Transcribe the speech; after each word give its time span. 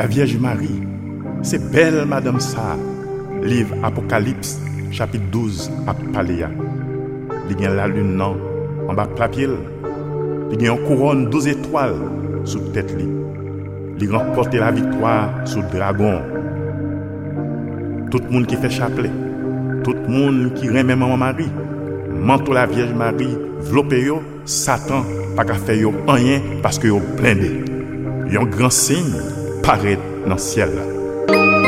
la 0.00 0.06
Vierge 0.06 0.38
Marie, 0.38 0.80
se 1.42 1.58
bel 1.58 2.06
Madame 2.06 2.40
Sa, 2.40 2.74
liv 3.42 3.66
Apokalips, 3.82 4.56
chapit 4.90 5.20
12 5.30 5.68
ap 5.86 5.98
palea. 6.14 6.48
Li 7.48 7.56
gen 7.58 7.74
la 7.76 7.84
lun 7.90 8.14
nan, 8.16 8.38
an 8.88 8.96
bak 8.96 9.10
papil, 9.18 9.58
li 10.48 10.56
gen 10.56 10.70
yon 10.70 10.80
kouron 10.86 11.26
12 11.34 11.50
etwal 11.52 11.92
sou 12.48 12.72
tèt 12.72 12.94
li. 12.96 13.04
Li 14.00 14.08
remporte 14.08 14.56
la 14.62 14.70
victoire 14.72 15.44
sou 15.44 15.60
dragon. 15.74 16.16
Tout 18.08 18.24
moun 18.32 18.48
ki 18.48 18.56
fè 18.62 18.70
chaple, 18.72 19.10
tout 19.84 20.08
moun 20.08 20.46
ki 20.54 20.72
remè 20.78 20.96
maman 20.96 21.20
Marie, 21.26 21.52
mantou 22.16 22.56
la 22.56 22.64
Vierge 22.72 22.96
Marie, 22.96 23.36
vlopè 23.68 24.00
yo, 24.06 24.22
satan, 24.48 25.04
pak 25.36 25.52
a 25.52 25.60
fè 25.60 25.76
yo 25.82 25.92
anyen, 26.08 26.56
paske 26.64 26.88
yo 26.88 27.04
blende. 27.20 27.52
Yon 28.32 28.48
gran 28.48 28.72
sin, 28.72 29.12
paret 29.64 30.00
nan 30.28 30.38
siel 30.38 30.70
la. 30.76 31.59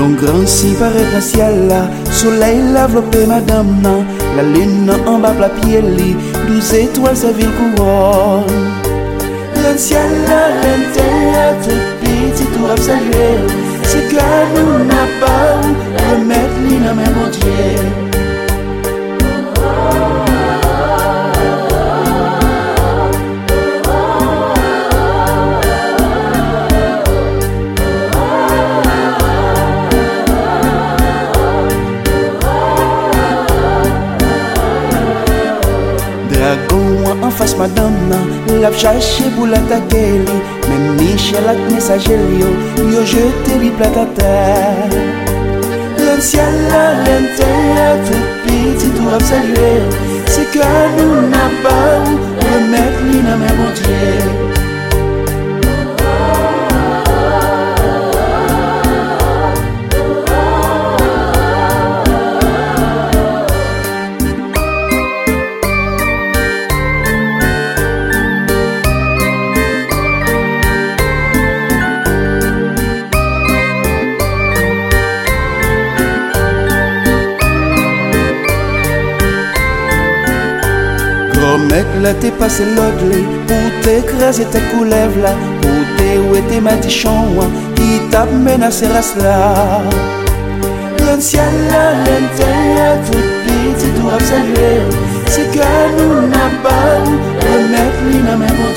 Yon 0.00 0.14
grand 0.16 0.46
si 0.46 0.68
paraît 0.80 1.12
dans 1.12 1.20
ciel 1.20 1.68
là, 1.68 1.82
soleil 2.10 2.62
la 2.72 2.86
vlopé 2.86 3.26
madame 3.26 3.82
nan, 3.82 4.06
la 4.34 4.42
lune 4.42 4.90
en 5.06 5.18
bas 5.18 5.34
la 5.38 5.50
pied 5.50 5.82
li, 5.82 6.16
douze 6.48 6.72
étoiles 6.72 7.18
sa 7.18 7.30
ville 7.32 7.52
couronne. 7.58 8.44
Le 9.56 9.76
ciel 9.76 10.10
là, 10.26 10.42
l'intérieur 10.62 11.52
tout 11.62 11.84
petit 12.00 12.46
tout 12.46 12.66
a 12.72 12.76
salué, 12.78 13.28
c'est 13.82 14.08
que 14.08 14.24
nous 14.54 14.84
n'a 14.86 15.04
pas 15.20 15.60
remettre 16.08 16.58
li 16.66 16.76
dans 16.78 16.94
mes 16.94 17.12
bon 17.16 17.28
Dieu. 17.30 18.09
fas 37.40 37.54
madam 37.56 37.92
nan 38.10 38.26
Lap 38.62 38.74
chache 38.82 39.24
pou 39.34 39.46
la 39.52 39.60
take 39.70 40.02
li 40.26 40.38
Men 40.68 40.82
michel 40.98 41.48
ak 41.52 41.60
mesaje 41.72 42.16
li 42.22 42.40
yo 42.42 42.50
Yo 42.94 43.04
jete 43.12 43.56
li 43.62 43.70
plat 43.78 43.96
a 44.04 44.06
ter 44.18 44.96
Len 46.00 46.20
siel 46.28 46.56
la, 46.72 46.84
len 47.06 47.28
ten 47.38 47.60
la 47.78 47.88
Tout 48.06 48.26
piti 48.44 48.92
tou 48.96 49.16
ap 49.16 49.24
salye 49.30 49.72
Se 50.34 50.44
ka 50.54 50.70
nou 50.98 51.19
mec 81.68 81.86
là 82.02 82.14
t'es 82.14 82.30
passé 82.30 82.64
l'autre 82.64 83.04
Pour 83.46 83.70
t'écraser 83.82 84.44
tes 84.46 84.60
couleuvres 84.72 85.20
là? 85.22 85.34
Pour 85.60 85.80
t'éouer 85.96 86.42
ma 86.60 86.72
matichons 86.72 87.34
Qui 87.74 88.00
t'a 88.10 88.24
menacé 88.26 88.86
race 88.86 89.14
là 89.16 89.82
Le 90.98 91.20
ciel 91.20 91.42
là, 91.70 91.92
l'intérieur 92.04 92.96
tout 93.06 93.26
petit 93.44 93.90
tout 93.96 94.08
a 94.08 94.20
salué 94.20 94.72
C'est 95.26 95.50
que 95.50 95.64
nous 95.96 96.28
n'a 96.28 96.48
pas 96.62 96.98
remettre 97.44 98.00
lui 98.06 98.18
dans 98.26 98.38
mes 98.38 98.46
bon 98.46 98.72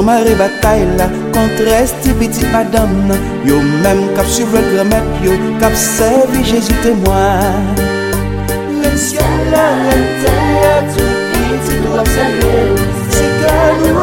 sans 0.00 0.06
marée 0.06 0.34
bataille 0.34 0.86
là 0.96 1.08
contre 1.32 1.68
cette 1.86 2.16
petite 2.18 2.50
madame 2.52 3.12
yo 3.44 3.56
même 3.82 4.14
cap 4.16 4.26
sur 4.26 4.46
le 4.46 4.60
grand 4.74 5.04
yo 5.22 5.32
cap 5.60 5.74
servi 5.74 6.44
Jésus 6.44 6.72
témoin. 6.82 7.40
Le 8.82 8.96
ciel 8.96 9.22
la 9.50 9.68
terre 10.22 10.84
tout 10.92 11.14
petit 11.30 11.76
doit 11.84 12.00
observer 12.00 12.62
c'est 13.10 13.30
que 13.40 13.54
nous 13.80 13.99